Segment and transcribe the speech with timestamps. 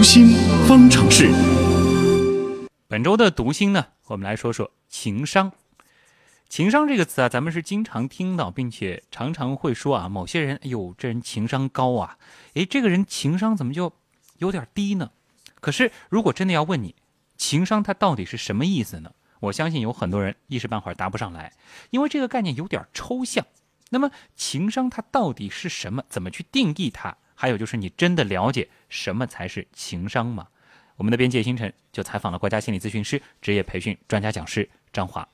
[0.00, 0.28] 读心
[0.66, 1.30] 方程式。
[2.88, 5.52] 本周的读心呢，我们来说说情商。
[6.48, 12.16] 情商这个词啊，咱们是经常听到，并且常常会说啊，某些人，哎呦，这人情商高啊，
[12.54, 13.92] 诶，这个人情商怎么就
[14.38, 15.10] 有点低呢？
[15.60, 16.94] 可是，如果真的要问你，
[17.36, 19.12] 情商它到底是什么意思呢？
[19.40, 21.52] 我相信有很多人一时半会儿答不上来，
[21.90, 23.44] 因为这个概念有点抽象。
[23.90, 26.02] 那么，情商它到底是什么？
[26.08, 27.18] 怎么去定义它？
[27.40, 30.48] 还有就是，你真的了解什么才是情商吗？
[30.98, 35.26] 我们的编辑星辰就采访了国家心理咨询师、职业培训专家讲师张华。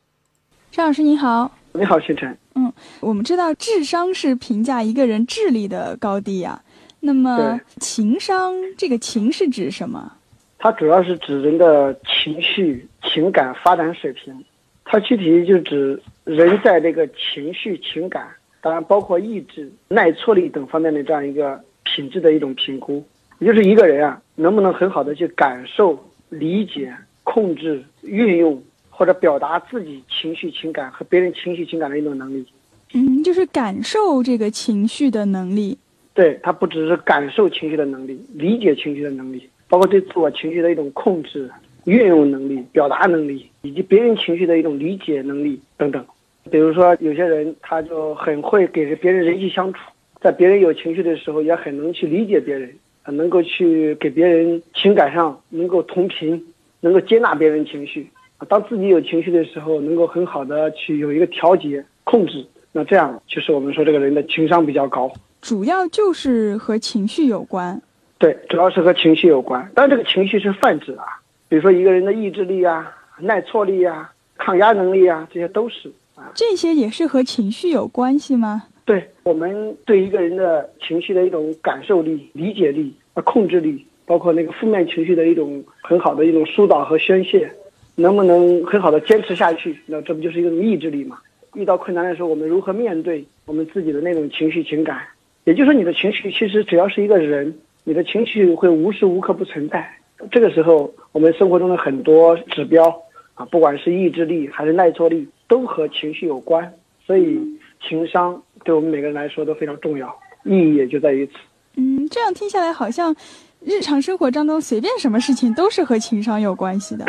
[0.70, 2.38] 张老师您好，你好，星辰。
[2.54, 6.62] 嗯，我们知道智商是评价一个人智力的高低呀。
[7.00, 10.12] 那么情商这个情是指什么？
[10.60, 14.44] 它主要是指人的情绪、情感发展水平。
[14.84, 18.28] 它具体就指人在这个情绪、情感，
[18.60, 21.60] 当然包括意志、耐挫力等方面的这样一个。
[21.96, 23.02] 品质的一种评估，
[23.38, 26.94] 也就是一个人啊，能不能很好的去感受、理解、
[27.24, 32.44] 控制、运用或者表达自己情绪、情感和别人情绪、情感的一种能力。
[32.92, 35.78] 嗯，就是感受这个情绪的能力。
[36.12, 41.50] 对他不只是感受情绪的能力，理解情绪的能力，包括对自我情绪的一种控制、
[41.86, 46.04] 运用能力、表达能力，以及别人情绪的一种理解能力等等。
[46.50, 49.78] 比如说，有些人他就很会给别人人际相处。
[50.26, 52.68] 在别人有情绪的时候，也很能去理解别人，
[53.06, 56.44] 能够去给别人情感上能够同频，
[56.80, 58.10] 能够接纳别人情绪。
[58.48, 62.44] 当自己有情绪的时候，能够很好的去有一个调节控制。
[62.72, 65.08] 那这样就是我们说这个人的情商比较高。
[65.42, 67.80] 主要就是和情绪有关。
[68.18, 69.70] 对，主要是和情绪有关。
[69.76, 71.04] 但这个情绪是泛指啊，
[71.48, 76.32] 比如说一个人的意志力啊、耐挫力啊、抗压能力啊，这些都是啊。
[76.34, 78.64] 这些也是和情绪有关系吗？
[78.86, 87.50] 对我们对一个人的情绪的一种感受力、理解力、啊控制力，包括那个负面情绪的一种很好的一种疏导和宣泄，
[87.96, 89.76] 能不能很好的坚持下去？
[89.86, 91.18] 那这不就是一种意志力嘛？
[91.54, 95.02] 遇到困难的时候，我们如何面对我们自己的那种情绪情感？
[95.42, 97.52] 也就是说，你的情绪其实只要是一个人，
[97.82, 99.84] 你的情绪会无时无刻不存在。
[100.30, 103.02] 这个时候，我们生活中的很多指标
[103.34, 106.72] 啊，不管是意志力还是耐挫力，都和情绪有关。
[107.04, 107.40] 所以，
[107.80, 108.40] 情商。
[108.66, 111.34] 对我们每个人来说都非常重要，意义也就在于此。
[111.76, 113.14] 嗯，这样听下来，好像
[113.60, 117.04] 日常生活当中随便什么事情都是和情商有关系的。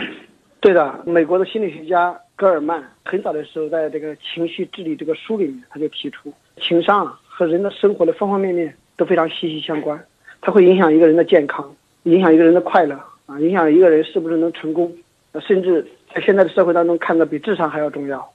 [0.59, 6.31] 对的，美国的心理学家戈尔曼很早的时候，在这个《情绪治理》这个书里面，他就提出，
[6.61, 9.99] 情商啊和人的生活的方方面面都非常息息相关，
[10.41, 12.95] 它会影响一个人的健康，影响一个人的快乐
[13.25, 14.95] 啊，影响一个人是不是能成功，
[15.41, 18.27] 甚至在现在的社会当中，看得比智商还要重要。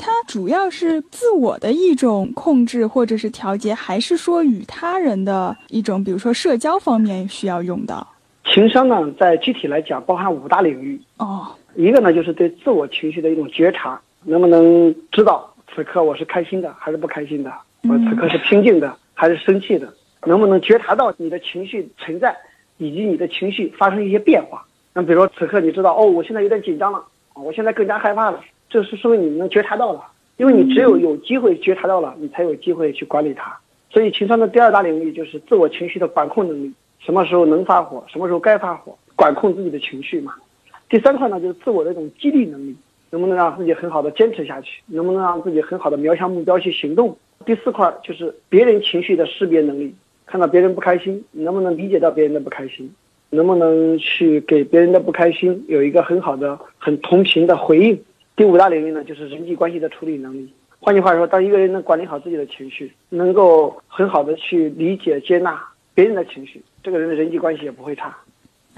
[0.00, 8.06] 它主要是自我的一种控制或者是调节，还是说与他人的一种，比如说社交方面需要用到？
[8.46, 10.98] 情商呢，在具体来讲，包含五大领域。
[11.18, 11.46] 哦，
[11.76, 17.52] 一个呢，就是对自我情绪的一种觉察，能不能知道此刻我是开心的还是不开心的？
[17.82, 19.92] 我此刻是平静的还是生气的？
[20.24, 22.34] 能不能觉察到你的情绪存在，
[22.78, 24.64] 以及你的情绪发生一些变化？
[24.94, 28.40] 那比如说此刻你知道，哦，我现在有点紧张了，我现在更加害怕了。
[28.70, 30.00] 这是说明你能觉察到了，
[30.36, 33.58] 因为你只有有机会觉察到了，你才有机会去管理它。
[33.90, 40.34] 所以情商的第二大领域就是自我情绪的管控能力，什么时候能发火，什么时候该发火，管控自己的情绪嘛。
[40.88, 42.76] 第三块呢就是自我的一种激励能力，
[43.10, 47.16] 能不能让自己很好的坚持下去，能不能让自己很好的瞄向目标去行动。
[47.44, 49.92] 第四块就是别人情绪的识别能力，
[50.26, 52.88] 看到别人不开心，能不能理解到别人的不开心，
[53.30, 58.00] 能不能去给别人的不开心有一个很好的、很同情的回应。
[58.40, 60.50] 第五大领域呢，就是人际关系的处理能力。
[60.78, 65.62] 换句话说，当一个人能管理好自己的情绪，能够很好的去理解、接纳
[65.92, 68.16] 别人的情绪，这个人的人际关系也不会差。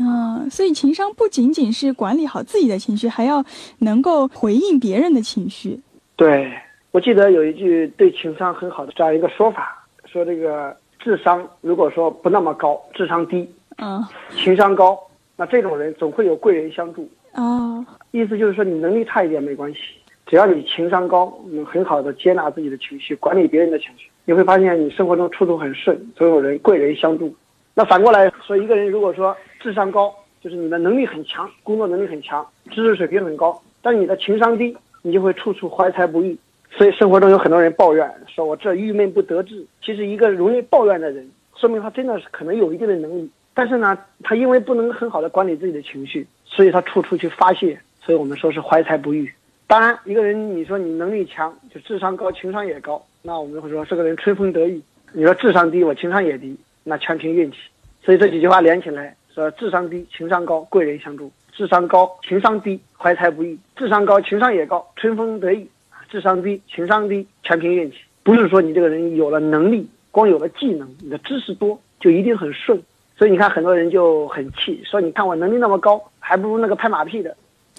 [0.01, 3.45] 嗯，所以情商不仅仅是管理好自己的情绪，还要
[3.79, 5.79] 能够回应别人的情绪。
[6.17, 6.53] 对，
[6.91, 13.49] 我记得有一句对情商很好的这样一个说法，说这个智商如果说不那么高，智商低，
[13.79, 14.05] 嗯，
[14.35, 14.99] 情商高，
[15.37, 17.09] 那这种人总会有贵人相助。
[17.35, 19.79] 哦，意思就是说，你能力差一点没关系，
[20.27, 27.35] 只要你情商高，能很好的接纳自己的情绪，管理别人的情绪，你会发现你生活中处处很顺，总有人贵人相助。
[27.75, 36.37] 那反过来说，一个人如果说智商高，就是你的能力很强，工作能力很强，知识水平很高，但你的情商低，你就会处处怀才不遇。
[36.71, 39.65] 所以生活中有很多人抱怨，说我这郁闷不得志。
[39.83, 46.27] 其实一个容易抱怨的人，说明他真的是可能有一定的能力，但是呢，他因为不能很好的管理自己的情绪。
[46.55, 49.33] 所以他处处去发泄，所以我们说是怀才不遇。
[49.67, 54.83] 当然，一个人你说你能力强，就智商高，情商也高，那我们会说这个人春风得意。
[55.15, 56.55] 你说智商低，我情商也低，
[56.85, 57.57] 那全凭运气。
[58.05, 65.67] 所以这几句话连起来，说智商低，情商高，贵人相助；智商高，情商低，怀才不遇；智商高，情商也高，春风得意；
[66.11, 67.97] 智商低，情商低，全凭运气。
[68.23, 72.79] 不是说你这个人有了能力，光有了技能，你的知识多就一定很顺。
[73.23, 77.33] 所以你看，很多人就很气，说你看我能力那么高，还不如那个拍马屁的。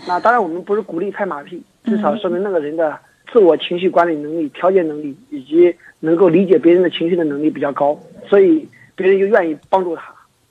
[0.07, 2.97] 那当然，我们不是鼓励拍马屁，至少说明那个人的
[3.29, 7.99] 自我情绪管理能力、调节能力以及能够理解别人的情绪的能力比较高，
[8.29, 10.03] 所以别人就愿意帮助他。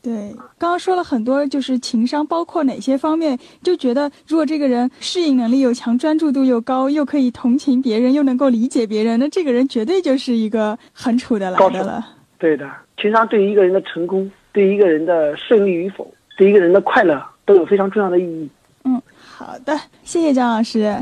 [0.03, 0.13] 对，
[0.59, 12.07] 刚刚说了很多，就是情商包括哪些方面，就觉得如果这个人适应能力又强，专注度又高，又可以同情别人，又能够理解别人，那这个人绝对就是一个很处得来的了。
[12.39, 14.31] 对的，情商对于一个人的成功。
[14.53, 16.07] 对一个人的胜利与否，
[16.37, 18.51] 对一个人的快乐都有非常重要的意义。
[18.85, 20.95] 嗯，好的，谢谢张老师。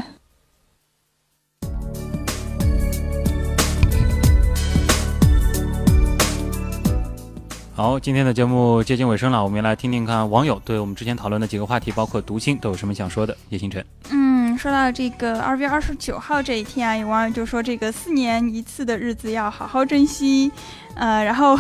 [7.74, 13.36] 好，今天的节目接近尾声了，我们来听听看网友对我们之前讨论的几个话题，包括读心，都有什么想说的。
[13.48, 20.52] 叶星辰，嗯，说到这个二月二十九号这一天啊，有网友就说这个四年一次的日子要好好珍惜。
[20.94, 21.56] 呃，然后，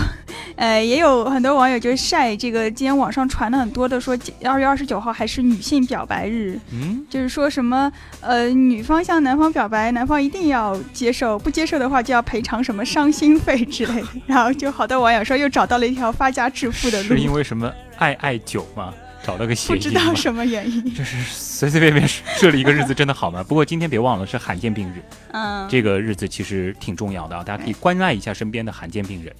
[0.60, 4.14] 呃，也有很多网友就晒这个，今天网上传的很多的说，
[4.44, 7.90] 二月二十九号还是女性表白日，嗯，就是说什么，
[8.20, 14.08] 呃，女方向男方表白，男方一定要接受，不接受的话就要赔偿什么伤心费之类的。
[14.26, 18.92] 然后就好多网友说，又找到了一条发家致富的路，是因为什么爱爱酒吗？
[19.24, 23.42] 找了个谐音，不知道什么原因，就 是随随便便设了一个日子真的好吗？
[23.42, 25.02] 不过今天别忘了是罕见病日，
[25.32, 29.34] 嗯，这个日子其实挺重要的啊，大家可以关爱一下身边的罕见病人。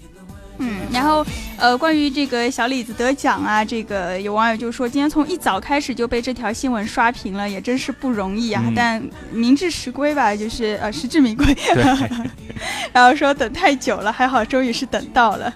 [0.61, 1.27] 嗯，然后
[1.57, 8.63] 呃，关于这个小李子得奖啊，这个有网友就说，今天从一早开始就被这条新闻刷屏了，也真是不容易啊。
[8.77, 9.03] 但
[9.33, 11.57] 明至实归吧，就是呃实至名归。
[12.93, 15.53] 然后说等太久了，还好终于是等到了。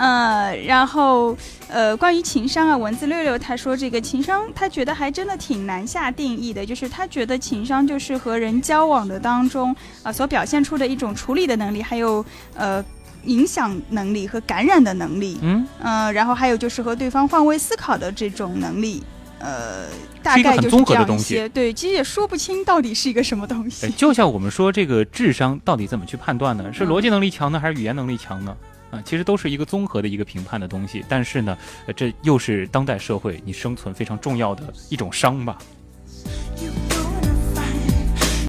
[0.00, 1.36] 嗯，然后，
[1.66, 12.80] 呃，关于情商啊，文字六六他说这个情商，他觉得还真的挺难下定义的，就是他觉得情商就是和人交往的当中啊所表现出的一种处理的能力，还有呃
[13.28, 19.02] 影响能力和感染的能力，嗯嗯，然后还有就是和对方换位思考的这种能力，
[19.38, 19.86] 呃，
[20.22, 21.48] 大概就是这样一些。
[21.50, 23.88] 对，其实也说不清到底是一个什么东西。
[23.90, 26.72] 就像我们说这个智商到底怎么去判断呢？
[26.72, 28.56] 是逻辑能力强呢，还是语言能力强呢？
[28.90, 31.56] 啊，其实都是一个综合的一个评判的东西，但是呢，
[31.94, 35.58] 这又是当代社会你生存非常重要的一种伤吧。